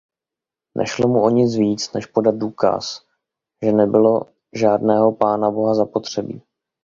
[0.77, 3.05] Nešlo mu o nic víc než podat důkaz,
[3.63, 4.21] že nebylo
[4.53, 6.41] žádného Pánaboha zapotřebí.